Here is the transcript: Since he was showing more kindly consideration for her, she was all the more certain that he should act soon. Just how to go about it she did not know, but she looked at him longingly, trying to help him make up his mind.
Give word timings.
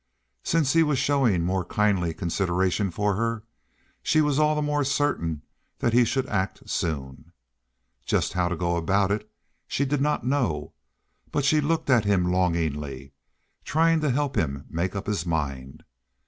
Since 0.41 0.73
he 0.73 0.81
was 0.81 0.97
showing 0.97 1.43
more 1.43 1.63
kindly 1.63 2.11
consideration 2.11 2.89
for 2.89 3.13
her, 3.13 3.43
she 4.01 4.19
was 4.19 4.39
all 4.39 4.55
the 4.55 4.61
more 4.63 4.83
certain 4.83 5.43
that 5.77 5.93
he 5.93 6.05
should 6.05 6.25
act 6.25 6.67
soon. 6.67 7.31
Just 8.03 8.33
how 8.33 8.47
to 8.47 8.55
go 8.55 8.77
about 8.77 9.11
it 9.11 9.29
she 9.67 9.85
did 9.85 10.01
not 10.01 10.23
know, 10.25 10.73
but 11.31 11.45
she 11.45 11.61
looked 11.61 11.91
at 11.91 12.05
him 12.05 12.31
longingly, 12.31 13.13
trying 13.63 13.99
to 14.01 14.09
help 14.09 14.35
him 14.35 14.65
make 14.71 14.95
up 14.95 15.05
his 15.05 15.23
mind. 15.23 15.83